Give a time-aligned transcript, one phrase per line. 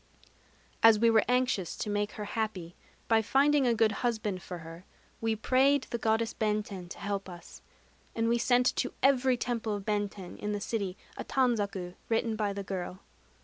[0.81, 2.75] As we were anxious to make her happy
[3.07, 4.83] by finding a good husband for her,
[5.21, 7.61] we prayed the Goddess Benten to help us;
[8.15, 12.51] and we sent to every temple of Benten in the city a tanzaku written by
[12.51, 13.01] the girl.